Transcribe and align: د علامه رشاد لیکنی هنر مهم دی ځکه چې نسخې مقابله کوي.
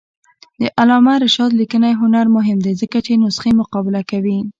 د 0.61 0.63
علامه 0.79 1.13
رشاد 1.25 1.51
لیکنی 1.59 1.93
هنر 2.01 2.25
مهم 2.37 2.57
دی 2.65 2.73
ځکه 2.81 2.97
چې 3.05 3.19
نسخې 3.23 3.51
مقابله 3.61 4.01
کوي. 4.11 4.37